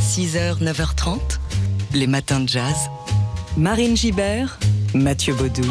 6h, 0.00 0.62
9h30, 0.62 1.18
les 1.92 2.06
matins 2.06 2.40
de 2.40 2.48
jazz. 2.48 2.88
Marine 3.58 3.94
Gibert, 3.94 4.58
Mathieu 4.94 5.34
Baudou. 5.34 5.70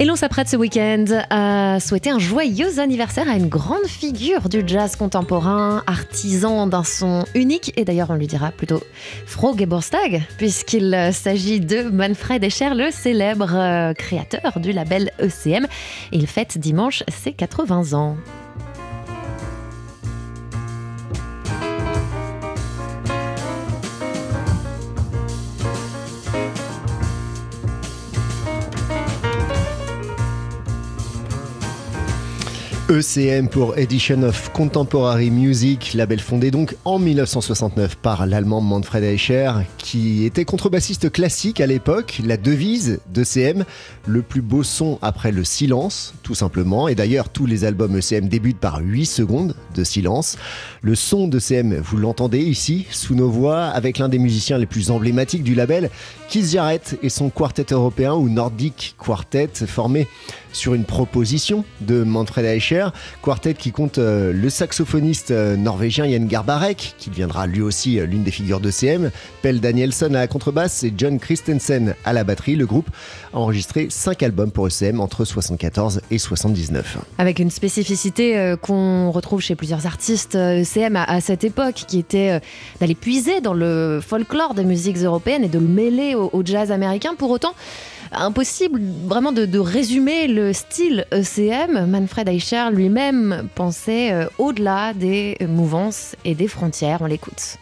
Et 0.00 0.04
l'on 0.04 0.16
s'apprête 0.16 0.48
ce 0.48 0.56
week-end 0.56 1.04
à 1.30 1.78
souhaiter 1.78 2.10
un 2.10 2.18
joyeux 2.18 2.80
anniversaire 2.80 3.30
à 3.30 3.34
une 3.34 3.46
grande 3.46 3.86
figure 3.86 4.48
du 4.48 4.64
jazz 4.66 4.96
contemporain, 4.96 5.84
artisan 5.86 6.66
d'un 6.66 6.82
son 6.82 7.24
unique, 7.36 7.72
et 7.76 7.84
d'ailleurs 7.84 8.10
on 8.10 8.14
lui 8.14 8.26
dira 8.26 8.50
plutôt 8.50 8.82
Frogeborstag, 9.26 10.24
puisqu'il 10.38 11.10
s'agit 11.12 11.60
de 11.60 11.82
Manfred 11.82 12.42
Escher, 12.42 12.74
le 12.74 12.90
célèbre 12.90 13.54
euh, 13.54 13.94
créateur 13.94 14.58
du 14.58 14.72
label 14.72 15.12
ECM. 15.20 15.68
Il 16.10 16.26
fête 16.26 16.58
dimanche 16.58 17.04
ses 17.08 17.32
80 17.32 17.96
ans. 17.96 18.16
ECM 32.88 33.48
pour 33.48 33.76
Edition 33.76 34.22
of 34.22 34.52
Contemporary 34.52 35.30
Music, 35.30 35.92
label 35.94 36.20
fondé 36.20 36.52
donc 36.52 36.76
en 36.84 37.00
1969 37.00 37.96
par 37.96 38.26
l'allemand 38.26 38.60
Manfred 38.60 39.02
Eicher, 39.02 39.50
qui 39.76 40.24
était 40.24 40.44
contrebassiste 40.44 41.10
classique 41.10 41.60
à 41.60 41.66
l'époque. 41.66 42.20
La 42.24 42.36
devise 42.36 43.00
d'ECM, 43.12 43.64
le 44.06 44.22
plus 44.22 44.40
beau 44.40 44.62
son 44.62 45.00
après 45.02 45.32
le 45.32 45.42
silence, 45.42 46.14
tout 46.22 46.36
simplement. 46.36 46.86
Et 46.86 46.94
d'ailleurs, 46.94 47.28
tous 47.28 47.44
les 47.44 47.64
albums 47.64 47.98
ECM 47.98 48.28
débutent 48.28 48.60
par 48.60 48.78
8 48.80 49.06
secondes 49.06 49.56
de 49.74 49.82
silence. 49.82 50.38
Le 50.80 50.94
son 50.94 51.26
d'ECM, 51.26 51.74
vous 51.78 51.96
l'entendez 51.96 52.38
ici, 52.38 52.86
sous 52.92 53.16
nos 53.16 53.28
voix, 53.28 53.64
avec 53.64 53.98
l'un 53.98 54.08
des 54.08 54.20
musiciens 54.20 54.58
les 54.58 54.66
plus 54.66 54.92
emblématiques 54.92 55.42
du 55.42 55.56
label, 55.56 55.90
Keith 56.28 56.52
Jarrett 56.52 56.96
et 57.02 57.08
son 57.08 57.30
quartet 57.30 57.72
européen 57.72 58.14
ou 58.14 58.28
Nordic 58.28 58.94
Quartet, 58.96 59.50
formé 59.66 60.06
sur 60.52 60.72
une 60.74 60.84
proposition 60.84 61.64
de 61.80 62.02
Manfred 62.02 62.46
Eicher, 62.46 62.75
quartet 63.22 63.54
qui 63.54 63.72
compte 63.72 63.98
euh, 63.98 64.32
le 64.32 64.50
saxophoniste 64.50 65.30
euh, 65.30 65.56
norvégien 65.56 66.08
Jan 66.08 66.24
Garbarek, 66.24 66.94
qui 66.98 67.10
deviendra 67.10 67.46
lui 67.46 67.60
aussi 67.60 67.98
euh, 67.98 68.06
l'une 68.06 68.22
des 68.22 68.30
figures 68.30 68.60
de 68.60 68.70
CM, 68.70 69.10
Pelle 69.42 69.60
Danielson 69.60 70.06
à 70.06 70.20
la 70.20 70.26
contrebasse 70.26 70.82
et 70.84 70.92
John 70.96 71.18
Christensen 71.18 71.94
à 72.04 72.12
la 72.12 72.24
batterie. 72.24 72.56
Le 72.56 72.66
groupe 72.66 72.88
a 73.32 73.38
enregistré 73.38 73.88
5 73.90 74.22
albums 74.22 74.50
pour 74.50 74.68
ECM 74.68 75.00
entre 75.00 75.24
74 75.24 76.00
et 76.10 76.18
79. 76.18 76.98
Avec 77.18 77.38
une 77.38 77.50
spécificité 77.50 78.54
qu'on 78.62 79.10
retrouve 79.10 79.40
chez 79.40 79.54
plusieurs 79.54 79.86
artistes 79.86 80.34
ECM 80.34 80.96
à, 80.96 81.20
cette 81.20 81.44
époque, 81.44 81.84
qui 81.86 81.98
était 81.98 82.40
d'aller 82.80 82.94
puiser 82.94 83.40
dans 83.40 83.54
le 83.54 84.00
folklore 84.06 84.54
des 84.54 84.64
musiques 84.64 84.98
européennes 84.98 85.44
et 85.44 85.48
de 85.48 85.58
le 85.58 85.66
mêler 85.66 86.14
au 86.14 86.42
jazz 86.44 86.70
américain. 86.70 87.14
Pour 87.16 87.30
autant, 87.30 87.54
impossible 88.12 88.80
vraiment 89.06 89.32
de, 89.32 89.58
résumer 89.58 90.28
le 90.28 90.52
style 90.52 91.06
ECM. 91.12 91.86
Manfred 91.86 92.28
Eicher 92.28 92.68
lui-même 92.72 93.48
pensait 93.54 94.12
euh, 94.12 94.26
au-delà 94.38 94.92
des 94.94 95.36
mouvances 95.48 96.16
et 96.24 96.34
des 96.34 96.48
frontières. 96.48 96.98
On 97.00 97.06
l'écoute. 97.06 97.58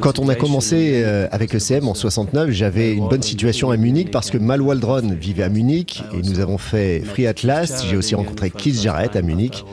Quand 0.00 0.18
on 0.18 0.28
a 0.28 0.34
commencé 0.34 1.02
euh, 1.04 1.28
avec 1.30 1.54
ECM 1.54 1.88
en 1.88 1.94
69, 1.94 2.50
j'avais 2.50 2.92
une 2.94 3.08
bonne 3.08 3.22
situation 3.22 3.70
à 3.70 3.76
Munich 3.76 4.10
parce 4.10 4.30
que 4.30 4.38
Mal 4.38 4.60
Waldron 4.60 5.14
vivait 5.14 5.44
à 5.44 5.48
Munich 5.48 6.02
et 6.12 6.22
nous 6.22 6.40
avons 6.40 6.58
fait 6.58 7.00
Free 7.00 7.26
Atlas. 7.26 7.84
J'ai 7.88 7.96
aussi 7.96 8.14
rencontré 8.14 8.50
Keith 8.50 8.80
Jarrett 8.80 9.14
à 9.14 9.22
Munich. 9.22 9.64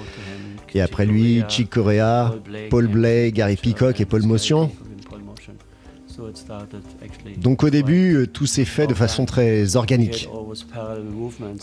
Et 0.73 0.81
après 0.81 1.06
lui, 1.06 1.44
Chick 1.50 1.70
Corea, 1.70 2.34
Paul 2.70 2.88
Blay, 2.88 3.31
Gary 3.31 3.58
Peacock 3.58 4.00
et 4.00 4.06
Paul 4.06 4.23
Motion. 4.23 4.72
Donc 7.38 7.64
au 7.64 7.69
début, 7.69 8.16
euh, 8.16 8.28
tout 8.28 8.46
s'est 8.46 8.66
fait 8.66 8.88
de 8.88 8.94
façon 8.94 9.25
très 9.25 9.75
organique. 9.75 10.29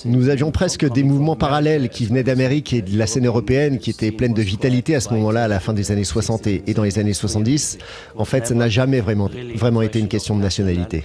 Nous 0.05 0.29
avions 0.29 0.51
presque 0.51 0.91
des 0.91 1.03
mouvements 1.03 1.37
parallèles 1.37 1.89
qui 1.89 2.07
venaient 2.07 2.23
d'Amérique 2.23 2.73
et 2.73 2.83
de 2.83 2.97
la 2.99 3.07
scène 3.07 3.27
européenne 3.27 3.79
qui 3.79 3.91
étaient 3.91 4.13
pleines 4.13 4.35
de 4.35 4.43
vitalité 4.43 4.95
à 4.95 5.01
ce 5.01 5.13
moment-là, 5.15 5.45
à 5.45 5.49
la 5.49 5.61
fin 5.61 5.73
des 5.73 5.91
années 5.93 6.05
60 6.05 6.47
et 6.47 6.75
dans 6.75 6.85
les 6.85 6.99
années 6.99 7.13
70. 7.13 7.79
En 8.17 8.25
fait, 8.25 8.47
ça 8.47 8.55
n'a 8.55 8.69
jamais 8.69 9.01
vraiment, 9.01 9.31
vraiment 9.55 9.83
été 9.83 9.99
une 9.99 10.09
question 10.09 10.37
de 10.37 10.43
nationalité. 10.43 11.05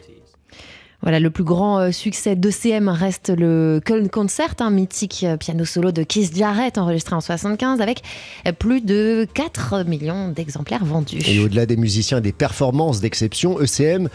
Voilà, 1.04 1.20
le 1.20 1.30
plus 1.30 1.44
grand 1.44 1.80
euh, 1.80 1.92
succès 1.92 2.38
d'ECM 2.38 2.88
reste 2.88 3.30
le 3.30 3.82
Köln 3.84 4.08
Concert, 4.08 4.56
un 4.62 4.70
mythique 4.70 5.26
euh, 5.28 5.36
piano 5.36 5.66
solo 5.66 5.92
de 5.92 6.04
Keith 6.04 6.34
Jarrett 6.34 6.78
enregistré 6.78 7.14
en 7.14 7.20
75 7.20 7.82
avec 7.82 8.02
euh, 8.48 8.54
plus 8.54 8.80
de 8.80 9.28
4 9.34 9.84
millions 9.84 10.30
d'exemplaires 10.30 10.86
vendus. 10.86 11.20
Et 11.28 11.40
au-delà 11.40 11.66
des 11.66 11.76
musiciens 11.76 12.20
et 12.20 12.22
des 12.22 12.32
performances 12.32 13.02
d'exception, 13.02 13.60
ECM, 13.60 14.08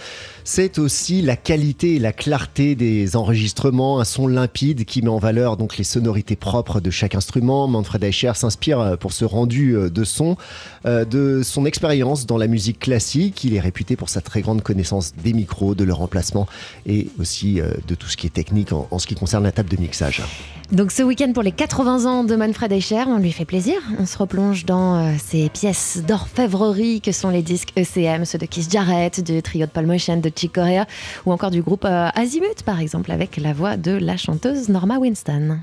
c'est 0.50 0.78
aussi 0.78 1.20
la 1.20 1.36
qualité 1.36 1.96
et 1.96 1.98
la 1.98 2.14
clarté 2.14 2.74
des 2.74 3.16
enregistrements, 3.16 4.00
un 4.00 4.04
son 4.04 4.26
limpide 4.26 4.86
qui 4.86 5.02
met 5.02 5.10
en 5.10 5.18
valeur 5.18 5.58
donc 5.58 5.76
les 5.76 5.84
sonorités 5.84 6.36
propres 6.36 6.80
de 6.80 6.90
chaque 6.90 7.14
instrument. 7.14 7.68
Manfred 7.68 8.02
Eicher 8.02 8.32
s'inspire 8.34 8.96
pour 8.98 9.12
ce 9.12 9.26
rendu 9.26 9.76
de 9.76 10.04
son 10.04 10.38
de 10.86 11.42
son 11.42 11.66
expérience 11.66 12.24
dans 12.24 12.38
la 12.38 12.46
musique 12.46 12.78
classique. 12.78 13.44
Il 13.44 13.54
est 13.54 13.60
réputé 13.60 13.94
pour 13.94 14.08
sa 14.08 14.22
très 14.22 14.40
grande 14.40 14.62
connaissance 14.62 15.12
des 15.22 15.34
micros, 15.34 15.74
de 15.74 15.84
leur 15.84 16.00
emplacement 16.00 16.46
et 16.86 17.08
aussi 17.18 17.60
euh, 17.60 17.70
de 17.86 17.94
tout 17.94 18.08
ce 18.08 18.16
qui 18.16 18.26
est 18.26 18.30
technique 18.30 18.72
en, 18.72 18.98
ce 18.98 19.06
qui 19.06 19.14
concerne 19.14 19.44
la 19.44 19.52
table 19.52 19.68
de 19.68 19.76
mixage. 19.76 20.22
Donc 20.70 20.92
ce 20.92 21.02
week-end 21.02 21.32
pour 21.32 21.42
les 21.42 21.52
80 21.52 22.04
ans 22.04 22.24
de 22.24 22.36
Manfred 22.36 22.70
Eicher, 22.72 23.04
on 23.06 23.16
lui 23.16 23.32
fait 23.32 23.46
plaisir. 23.46 23.76
On 23.98 24.04
se 24.04 24.18
replonge 24.18 24.66
dans 24.66 24.96
euh, 24.96 25.14
ces 25.18 25.48
pièces 25.48 26.02
d'orfèvrerie 26.06 27.00
que 27.00 27.10
sont 27.10 27.30
les 27.30 27.40
disques 27.40 27.72
ECM, 27.74 28.26
ceux 28.26 28.36
de 28.36 28.44
Keith 28.44 28.70
Jarrett, 28.70 29.24
du 29.24 29.40
trio 29.40 29.64
de 29.64 29.70
Paul 29.70 29.86
Motion, 29.86 30.18
de 30.18 30.30
Chick 30.34 30.52
Corea 30.52 30.86
ou 31.24 31.32
encore 31.32 31.50
du 31.50 31.62
groupe 31.62 31.86
euh, 31.86 32.10
Azimut 32.14 32.62
par 32.66 32.80
exemple 32.80 33.12
avec 33.12 33.38
la 33.38 33.54
voix 33.54 33.78
de 33.78 33.92
la 33.92 34.18
chanteuse 34.18 34.68
Norma 34.68 34.98
Winston. 34.98 35.60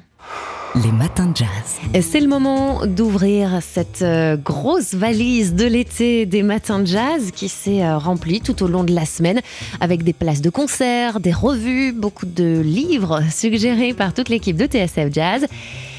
Les 0.84 0.92
matins 0.92 1.28
de 1.28 1.38
jazz. 1.38 2.02
C'est 2.02 2.20
le 2.20 2.28
moment 2.28 2.86
d'ouvrir 2.86 3.60
cette 3.62 4.02
euh, 4.02 4.36
grosse 4.36 4.94
valise 4.94 5.56
de 5.56 5.66
l'été 5.66 6.26
des 6.26 6.44
matins 6.44 6.80
de 6.80 6.86
jazz 6.86 7.32
qui 7.34 7.48
s'est 7.48 7.82
euh, 7.82 7.98
remplie 7.98 8.42
tout 8.42 8.62
au 8.62 8.68
long 8.68 8.84
de 8.84 8.94
la 8.94 9.06
semaine 9.06 9.42
avec 9.80 10.04
des 10.04 10.12
places 10.12 10.42
de 10.42 10.50
concert, 10.50 11.22
des 11.22 11.32
revues, 11.32 11.94
beaucoup 11.94 12.26
de 12.26 12.60
livres 12.60 13.22
suggérés 13.32 13.94
par 13.94 14.14
toute 14.14 14.28
l'équipe 14.28 14.58
de 14.58 14.66
TSF 14.66 15.14
Jazz. 15.14 15.46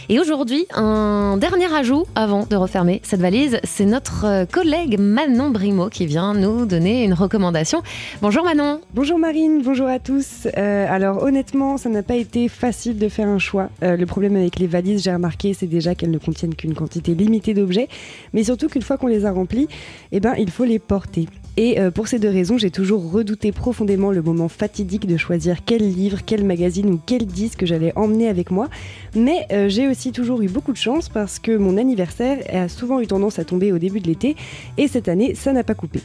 Et 0.08 0.20
aujourd'hui, 0.20 0.66
un 0.72 1.36
dernier 1.36 1.72
ajout 1.74 2.04
avant 2.14 2.46
de 2.46 2.54
refermer 2.54 3.00
cette 3.02 3.20
valise, 3.20 3.58
c'est 3.64 3.86
notre 3.86 4.24
euh, 4.24 4.44
collègue 4.46 5.00
Manon 5.00 5.50
Brimo 5.50 5.88
qui 5.88 6.06
vient 6.06 6.32
nous 6.32 6.64
donner 6.64 7.02
une 7.02 7.12
recommandation. 7.12 7.82
Bonjour 8.22 8.44
Manon. 8.44 8.80
Bonjour 8.94 9.18
Marine, 9.18 9.62
bonjour 9.64 9.88
à 9.88 9.98
tous. 9.98 10.46
Euh, 10.56 10.86
alors 10.88 11.24
honnêtement, 11.24 11.76
ça 11.76 11.88
n'a 11.88 12.04
pas 12.04 12.14
été 12.14 12.48
facile 12.48 12.98
de 12.98 13.08
faire 13.08 13.26
un 13.26 13.40
choix. 13.40 13.68
Euh, 13.82 13.96
le 13.96 14.06
problème 14.06 14.36
avec 14.36 14.60
les 14.60 14.68
valises, 14.68 15.02
j'ai 15.02 15.12
remarqué, 15.12 15.54
c'est 15.54 15.66
déjà 15.66 15.96
qu'elles 15.96 16.12
ne 16.12 16.18
contiennent 16.18 16.54
qu'une 16.54 16.74
quantité 16.74 17.14
limitée 17.14 17.52
d'objets, 17.52 17.88
mais 18.32 18.44
surtout 18.44 18.68
qu'une 18.68 18.82
fois 18.82 18.98
qu'on 18.98 19.08
les 19.08 19.24
a 19.24 19.32
remplis, 19.32 19.66
eh 20.12 20.20
ben, 20.20 20.34
il 20.38 20.52
faut 20.52 20.64
les 20.64 20.78
porter. 20.78 21.26
Et 21.56 21.78
pour 21.94 22.06
ces 22.06 22.18
deux 22.18 22.28
raisons, 22.28 22.58
j'ai 22.58 22.70
toujours 22.70 23.10
redouté 23.10 23.50
profondément 23.50 24.10
le 24.10 24.22
moment 24.22 24.48
fatidique 24.48 25.06
de 25.06 25.16
choisir 25.16 25.64
quel 25.64 25.80
livre, 25.80 26.18
quel 26.24 26.44
magazine 26.44 26.90
ou 26.90 27.00
quel 27.04 27.26
disque 27.26 27.64
j'allais 27.64 27.92
emmener 27.96 28.28
avec 28.28 28.50
moi. 28.50 28.68
Mais 29.14 29.46
j'ai 29.68 29.88
aussi 29.88 29.96
aussi 29.96 30.12
toujours 30.12 30.42
eu 30.42 30.48
beaucoup 30.48 30.72
de 30.72 30.76
chance 30.76 31.08
parce 31.08 31.38
que 31.38 31.56
mon 31.56 31.78
anniversaire 31.78 32.38
a 32.52 32.68
souvent 32.68 33.00
eu 33.00 33.06
tendance 33.06 33.38
à 33.38 33.44
tomber 33.44 33.72
au 33.72 33.78
début 33.78 34.00
de 34.00 34.06
l'été 34.06 34.36
et 34.76 34.88
cette 34.88 35.08
année, 35.08 35.34
ça 35.34 35.54
n'a 35.54 35.64
pas 35.64 35.74
coupé. 35.74 36.00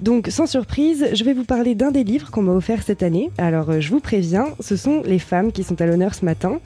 Donc 0.00 0.26
sans 0.28 0.46
surprise, 0.46 1.06
je 1.12 1.22
vais 1.22 1.32
vous 1.32 1.44
parler 1.44 1.76
d'un 1.76 1.92
des 1.92 2.02
livres 2.02 2.32
qu'on 2.32 2.42
m'a 2.42 2.52
offert 2.52 2.82
cette 2.82 3.04
année. 3.04 3.30
Alors 3.38 3.70
euh, 3.70 3.80
je 3.80 3.90
vous 3.90 4.00
préviens, 4.00 4.46
ce 4.58 4.74
sont 4.74 5.02
les 5.04 5.20
femmes 5.20 5.52
qui 5.52 5.62
sont 5.62 5.80
à 5.80 5.86
l'honneur 5.86 6.14
ce 6.14 6.24
matin. 6.24 6.58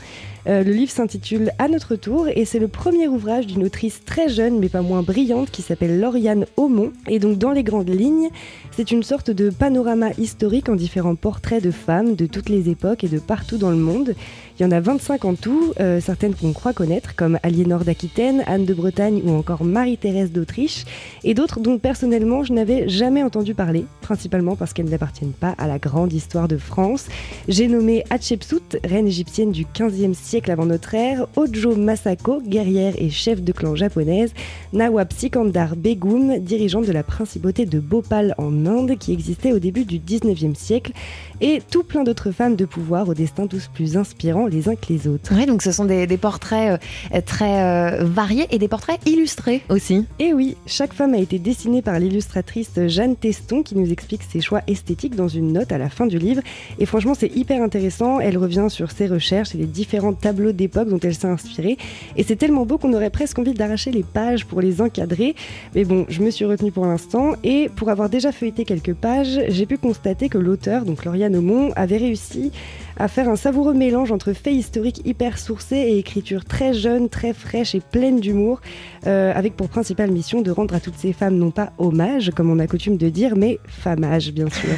Euh, 0.49 0.63
le 0.63 0.73
livre 0.73 0.93
s'intitule 0.93 1.51
À 1.59 1.67
notre 1.67 1.97
tour 1.97 2.29
et 2.29 2.45
c'est 2.45 2.61
le 2.61 2.69
premier 2.69 3.09
ouvrage 3.09 3.49
d'une 3.49 3.65
autrice 3.65 4.05
très 4.05 4.29
jeune 4.29 4.61
mais 4.61 4.69
pas 4.69 4.81
moins 4.81 5.03
brillante 5.03 5.51
qui 5.51 5.63
s'appelle 5.63 5.99
Lauriane 5.99 6.47
Aumont. 6.57 6.93
Et 7.09 7.19
donc 7.19 7.39
dans 7.39 7.51
les 7.51 7.65
grandes 7.65 7.91
lignes, 7.91 8.31
c'est 8.71 8.93
une 8.93 9.03
sorte 9.03 9.31
de 9.31 9.51
panorama 9.51 10.11
historique 10.19 10.69
en 10.69 10.77
différents 10.77 11.17
portraits 11.17 11.63
de 11.63 11.73
femmes 11.73 12.15
de 12.15 12.27
toutes 12.27 12.49
les 12.49 12.69
époques 12.69 13.03
et 13.03 13.09
de 13.09 13.19
partout 13.19 13.59
dans 13.59 13.71
le 13.71 13.77
monde. 13.77 14.15
Il 14.59 14.63
y 14.63 14.67
en 14.67 14.71
a 14.71 14.81
25 14.81 15.25
en 15.25 15.35
tout, 15.35 15.75
euh, 15.81 16.01
certaines 16.01 16.35
qu'on 16.35 16.53
croit 16.53 16.73
connaître, 16.73 17.15
comme 17.15 17.39
Aliénor 17.43 17.85
d'Aquitaine, 17.85 18.43
Anne 18.47 18.65
de 18.65 18.73
Bretagne 18.73 19.21
ou 19.25 19.33
encore 19.33 19.65
Marie-Thérèse 19.65 20.33
d'Autriche, 20.33 20.85
et 21.25 21.35
d'autres 21.35 21.61
dont 21.61 21.79
personnellement 21.79 22.43
je 22.43 22.55
n'avais 22.55 22.89
jamais 22.89 23.23
entendu 23.23 23.55
parler, 23.55 23.85
principalement 24.01 24.57
parce 24.57 24.73
qu'elles 24.73 24.89
n'appartiennent 24.89 25.33
pas 25.33 25.55
à 25.59 25.67
la 25.67 25.79
grande 25.79 26.13
histoire 26.15 26.49
de 26.49 26.57
France. 26.57 27.07
J'ai 27.49 27.69
nommé 27.69 28.05
Hatshepsut, 28.09 28.79
reine 28.83 29.07
égyptienne 29.07 29.53
du 29.53 29.67
15e 29.67 30.15
siècle 30.15 30.36
siècle 30.37 30.51
avant 30.51 30.67
notre 30.67 30.95
ère, 30.95 31.27
Ojo 31.37 31.77
Masako, 31.77 32.43
guerrière 32.47 32.93
et 32.99 33.09
chef 33.09 33.41
de 33.41 33.53
clan 33.53 33.75
japonaise, 33.75 34.35
Nawab 34.75 35.11
Sikandar 35.11 35.77
Begum, 35.77 36.41
dirigeante 36.41 36.85
de 36.85 36.93
la 36.93 37.03
principauté 37.03 37.65
de 37.65 37.81
Bhopal 37.81 38.35
en 38.37 38.67
Inde 38.67 38.99
qui 38.99 39.15
existait 39.15 39.55
au 39.55 39.59
début 39.59 39.87
du 39.87 39.99
19e 39.99 40.55
siècle, 40.55 40.93
et 41.41 41.63
tout 41.71 41.85
plein 41.85 42.05
d'autres 42.05 42.33
femmes 42.33 42.55
de 42.55 42.67
pouvoir 42.67 43.09
au 43.09 43.15
destin 43.15 43.47
tous 43.47 43.69
plus 43.73 43.97
inspirants 43.97 44.47
les 44.47 44.69
uns 44.69 44.75
que 44.75 44.93
les 44.93 45.09
autres. 45.09 45.33
Oui, 45.35 45.47
donc 45.47 45.63
ce 45.63 45.73
sont 45.73 45.87
des, 45.87 46.07
portraits 46.19 46.79
euh, 47.15 47.21
très 47.25 47.63
euh, 47.63 48.05
variés 48.05 48.47
et 48.51 48.59
des 48.59 48.69
portraits 48.69 48.99
illustrés 49.07 49.63
aussi. 49.71 50.05
Et 50.19 50.35
oui, 50.35 50.59
chaque 50.67 50.93
femme 50.93 51.15
a 51.15 51.19
été 51.19 51.39
dessinée 51.39 51.81
par 51.81 51.99
l'illustratrice 51.99 52.73
Jeanne 52.89 53.17
Teston 53.17 53.63
qui 53.63 53.75
nous 53.75 53.91
explique 53.91 54.23
ses 54.23 54.43
choix 54.43 54.61
esthétiques 54.67 55.17
dans 55.17 55.29
une 55.29 55.53
note 55.53 55.73
à 55.73 55.79
la 55.79 55.89
fin 55.89 56.07
du 56.07 56.19
livre. 56.19 56.43
Et 56.79 56.85
franchement, 56.85 57.15
c'est 57.15 57.35
hyper 57.35 57.63
intéressant. 57.63 58.21
Elle 58.21 58.37
revient 58.37 58.67
sur 58.69 58.91
ses 58.91 59.07
recherches 59.07 59.55
et 59.55 59.59
les 59.59 59.67
différents 59.67 60.13
tableaux 60.27 60.51
d'époque 60.51 60.89
dont 60.89 60.99
elle 60.99 61.15
s'est 61.15 61.29
inspirée. 61.29 61.79
Et 62.17 62.25
c'est 62.25 62.35
tellement 62.35 62.67
beau 62.67 62.79
qu'on 62.79 62.93
aurait 62.95 63.11
presque 63.11 63.39
envie 63.39 63.55
d'arracher 63.55 63.93
les 63.93 64.03
pages 64.03 64.45
pour 64.45 64.61
les 64.61 64.81
encadrer. 64.81 65.37
Mais 65.77 65.85
bon, 65.85 66.05
je 66.09 66.21
me 66.21 66.31
suis 66.31 66.45
retenue 66.45 66.73
pour 66.73 66.85
l'instant. 66.85 67.35
Et 67.45 67.69
pour 67.77 67.91
avoir 67.91 68.09
déjà 68.09 68.33
feuilleté 68.33 68.65
quelques 68.65 68.95
pages, 68.95 69.39
j'ai 69.47 69.67
pu 69.67 69.79
constater 69.79 70.29
que 70.29 70.39
l'auteur, 70.39 70.85
donc 70.85 71.05
Lauriane 71.05 71.37
Aumont, 71.37 71.71
avait 71.77 71.99
réussi 71.99 72.51
à 72.97 73.07
faire 73.07 73.29
un 73.29 73.37
savoureux 73.37 73.75
mélange 73.75 74.11
entre 74.11 74.33
faits 74.33 74.55
historiques 74.55 75.03
hyper 75.05 75.39
sourcés 75.39 75.77
et 75.77 75.99
écriture 75.99 76.45
très 76.45 76.75
jeune, 76.75 77.09
très 77.09 77.33
fraîche 77.33 77.77
et 77.77 77.81
pleine 77.81 78.19
d'humour, 78.19 78.61
euh, 79.07 79.33
avec 79.33 79.55
pour 79.55 79.69
principale 79.69 80.11
mission 80.11 80.43
de 80.43 80.51
rendre 80.51 80.75
à 80.75 80.81
toutes 80.81 80.99
ces 80.99 81.13
femmes 81.13 81.37
non 81.37 81.53
pas 81.53 81.73
hommage, 81.79 82.33
comme 82.35 82.51
on 82.51 82.59
a 82.59 82.67
coutume 82.67 82.97
de 82.97 83.09
dire, 83.11 83.37
mais 83.37 83.61
famage, 83.69 84.33
bien 84.33 84.51
sûr. 84.51 84.77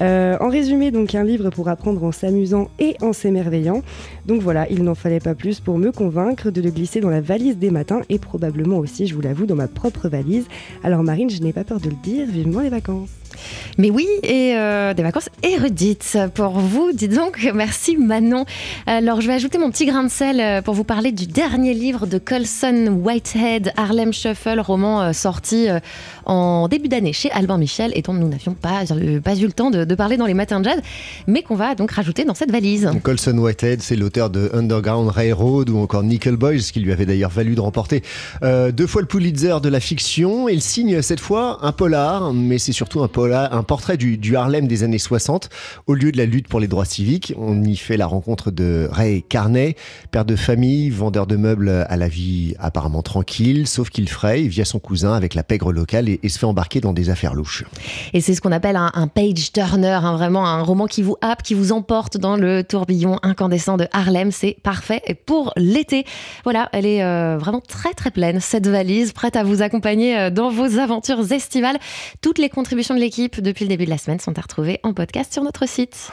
Euh, 0.00 0.36
en 0.40 0.48
résumé, 0.48 0.90
donc 0.90 1.14
un 1.14 1.24
livre 1.24 1.50
pour 1.50 1.68
apprendre 1.68 2.02
en 2.02 2.12
s'amusant 2.12 2.68
et 2.78 2.96
en 3.00 3.12
s'émerveillant. 3.12 3.82
Donc 4.26 4.42
voilà, 4.42 4.68
il 4.70 4.82
n'en 4.82 4.94
fallait 4.94 5.20
pas 5.20 5.34
plus 5.34 5.60
pour 5.60 5.78
me 5.78 5.92
convaincre 5.92 6.50
de 6.50 6.60
le 6.60 6.70
glisser 6.70 7.00
dans 7.00 7.10
la 7.10 7.20
valise 7.20 7.58
des 7.58 7.70
matins 7.70 8.02
et 8.08 8.18
probablement 8.18 8.78
aussi, 8.78 9.06
je 9.06 9.14
vous 9.14 9.20
l'avoue, 9.20 9.46
dans 9.46 9.54
ma 9.54 9.68
propre 9.68 10.08
valise. 10.08 10.46
Alors 10.82 11.02
Marine, 11.02 11.30
je 11.30 11.42
n'ai 11.42 11.52
pas 11.52 11.64
peur 11.64 11.80
de 11.80 11.90
le 11.90 11.96
dire, 12.02 12.26
vivement 12.26 12.60
les 12.60 12.70
vacances. 12.70 13.23
Mais 13.78 13.90
oui, 13.90 14.06
et 14.22 14.54
euh, 14.56 14.94
des 14.94 15.02
vacances 15.02 15.28
érudites 15.42 16.18
pour 16.34 16.58
vous, 16.58 16.92
dis 16.92 17.08
donc. 17.08 17.50
Merci 17.54 17.96
Manon. 17.96 18.44
Alors 18.86 19.20
je 19.20 19.26
vais 19.26 19.34
ajouter 19.34 19.58
mon 19.58 19.70
petit 19.70 19.86
grain 19.86 20.04
de 20.04 20.10
sel 20.10 20.40
euh, 20.40 20.62
pour 20.62 20.74
vous 20.74 20.84
parler 20.84 21.12
du 21.12 21.26
dernier 21.26 21.74
livre 21.74 22.06
de 22.06 22.18
Colson 22.18 23.00
Whitehead, 23.02 23.72
Harlem 23.76 24.12
Shuffle, 24.12 24.60
roman 24.60 25.02
euh, 25.02 25.12
sorti 25.12 25.68
en 26.26 26.68
début 26.68 26.88
d'année 26.88 27.12
chez 27.12 27.30
Albin 27.30 27.58
Michel 27.58 27.92
et 27.94 28.02
dont 28.02 28.14
nous 28.14 28.28
n'avions 28.28 28.54
pas, 28.54 28.82
pas 29.22 29.36
eu 29.36 29.46
le 29.46 29.52
temps 29.52 29.70
de, 29.70 29.94
parler 29.94 30.16
dans 30.16 30.26
les 30.26 30.34
matins 30.34 30.60
de 30.60 30.64
jazz, 30.64 30.80
mais 31.26 31.42
qu'on 31.42 31.54
va 31.54 31.74
donc 31.74 31.90
rajouter 31.90 32.24
dans 32.24 32.34
cette 32.34 32.50
valise. 32.50 32.90
Colson 33.02 33.38
Whitehead, 33.38 33.82
c'est 33.82 33.96
l'auteur 33.96 34.30
de 34.30 34.50
Underground 34.54 35.08
Railroad 35.08 35.70
ou 35.70 35.78
encore 35.78 36.02
Nickel 36.02 36.36
Boys, 36.36 36.58
qui 36.72 36.80
lui 36.80 36.92
avait 36.92 37.06
d'ailleurs 37.06 37.30
valu 37.30 37.54
de 37.54 37.60
remporter 37.60 38.02
deux 38.42 38.86
fois 38.86 39.02
le 39.02 39.06
Pulitzer 39.06 39.56
de 39.62 39.68
la 39.68 39.80
fiction. 39.80 40.48
Il 40.48 40.62
signe 40.62 41.02
cette 41.02 41.20
fois 41.20 41.58
un 41.62 41.72
polar, 41.72 42.32
mais 42.32 42.58
c'est 42.58 42.72
surtout 42.72 43.02
un 43.02 43.08
polar 43.08 43.33
un 43.34 43.62
portrait 43.62 43.96
du, 43.96 44.36
Harlem 44.36 44.66
des 44.66 44.82
années 44.82 44.98
60. 44.98 45.48
Au 45.86 45.94
lieu 45.94 46.12
de 46.12 46.16
la 46.16 46.26
lutte 46.26 46.48
pour 46.48 46.60
les 46.60 46.68
droits 46.68 46.84
civiques, 46.84 47.34
on 47.36 47.62
y 47.62 47.76
fait 47.76 47.96
la 47.96 48.06
rencontre 48.06 48.50
de 48.50 48.88
Ray 48.90 49.22
Carney, 49.22 49.76
père 50.10 50.24
de 50.24 50.36
famille, 50.36 50.90
vendeur 50.90 51.26
de 51.26 51.36
meubles 51.36 51.86
à 51.88 51.96
la 51.96 52.08
vie 52.08 52.54
apparemment 52.58 53.02
tranquille, 53.02 53.66
sauf 53.66 53.90
qu'il 53.90 54.08
fraye 54.08 54.48
via 54.48 54.64
son 54.64 54.78
cousin 54.78 55.12
avec 55.12 55.34
la 55.34 55.42
pègre 55.42 55.72
locale 55.72 56.08
et, 56.08 56.28
se 56.28 56.38
fait 56.38 56.46
embarquer 56.46 56.80
dans 56.80 56.92
des 56.92 57.10
affaires 57.10 57.34
louches. 57.34 57.64
Et 58.12 58.20
c'est 58.20 58.34
ce 58.34 58.40
qu'on 58.40 58.52
appelle 58.52 58.76
un, 58.76 59.08
page 59.08 59.52
turner, 59.52 60.00
hein, 60.02 60.16
vraiment 60.16 60.46
un 60.46 60.62
roman 60.62 60.86
qui 60.86 61.02
vous 61.02 61.16
happe, 61.20 61.42
qui 61.42 61.54
vous 61.54 61.70
emporte 61.70 62.16
dans 62.16 62.36
le 62.36 62.64
tourbillon 62.64 63.18
incandescent 63.22 63.76
de 63.76 63.86
Harlem. 63.92 64.32
C'est 64.32 64.56
parfait 64.62 65.02
pour 65.26 65.52
l'été. 65.56 66.04
Voilà, 66.44 66.68
elle 66.72 66.86
est 66.86 67.04
euh, 67.04 67.38
vraiment 67.38 67.60
très 67.60 67.92
très 67.92 68.10
pleine, 68.10 68.40
cette 68.40 68.66
valise, 68.66 69.12
prête 69.12 69.36
à 69.36 69.44
vous 69.44 69.62
accompagner 69.62 70.18
euh, 70.18 70.30
dans 70.30 70.50
vos 70.50 70.78
aventures 70.78 71.32
estivales. 71.32 71.76
Toutes 72.20 72.38
les 72.38 72.48
contributions 72.48 72.94
de 72.94 73.00
l'équipe 73.00 73.23
depuis 73.28 73.64
le 73.64 73.68
début 73.68 73.84
de 73.84 73.90
la 73.90 73.98
semaine 73.98 74.20
sont 74.20 74.38
à 74.38 74.42
retrouver 74.42 74.80
en 74.82 74.92
podcast 74.92 75.32
sur 75.32 75.42
notre 75.42 75.68
site. 75.68 76.10